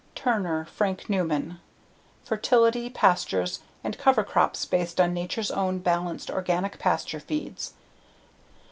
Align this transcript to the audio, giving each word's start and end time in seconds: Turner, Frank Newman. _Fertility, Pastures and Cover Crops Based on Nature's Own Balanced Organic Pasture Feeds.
Turner, 0.15 0.65
Frank 0.65 1.11
Newman. 1.11 1.59
_Fertility, 2.27 2.91
Pastures 2.91 3.59
and 3.83 3.99
Cover 3.99 4.23
Crops 4.23 4.65
Based 4.65 4.99
on 4.99 5.13
Nature's 5.13 5.51
Own 5.51 5.77
Balanced 5.77 6.31
Organic 6.31 6.79
Pasture 6.79 7.19
Feeds. 7.19 7.75